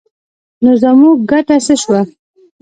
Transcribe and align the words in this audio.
نو 0.63 0.71
زموږ 0.81 1.17
ګټه 1.31 1.57
څه 1.65 1.75
شوه؟ 1.81 2.01